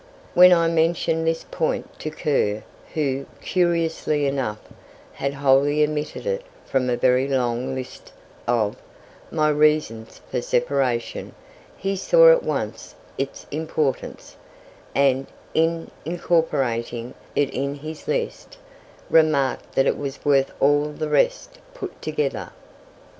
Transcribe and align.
When 0.33 0.51
I 0.51 0.67
mentioned 0.67 1.27
this 1.27 1.45
point 1.51 1.99
to 1.99 2.09
Curr, 2.09 2.63
who, 2.95 3.27
curiously 3.39 4.25
enough, 4.25 4.57
had 5.13 5.35
wholly 5.35 5.83
omitted 5.83 6.25
it 6.25 6.43
from 6.65 6.89
a 6.89 6.97
very 6.97 7.27
long 7.27 7.75
list 7.75 8.11
of 8.47 8.77
"my 9.29 9.49
reasons 9.49 10.19
for 10.31 10.41
separation," 10.41 11.35
he 11.77 11.95
saw 11.95 12.31
at 12.31 12.41
once 12.41 12.95
its 13.19 13.45
importance, 13.51 14.37
and, 14.95 15.27
in 15.53 15.91
incorporating 16.03 17.13
it 17.35 17.51
in 17.51 17.75
his 17.75 18.07
list, 18.07 18.57
remarked 19.07 19.75
that 19.75 19.85
it 19.85 19.99
was 19.99 20.25
worth 20.25 20.51
all 20.59 20.85
the 20.85 21.09
rest 21.09 21.59
put 21.75 22.01
together. 22.01 22.49